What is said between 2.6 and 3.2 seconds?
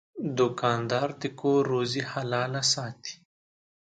ساتي.